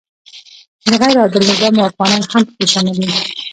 د 0.89 0.91
غیر 1.01 1.15
عادل 1.21 1.41
نظام 1.49 1.73
واکمنان 1.77 2.21
هم 2.31 2.41
پکې 2.47 2.65
شامل 2.73 2.97
وي. 3.01 3.11